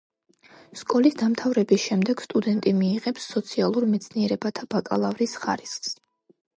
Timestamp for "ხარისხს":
5.47-5.99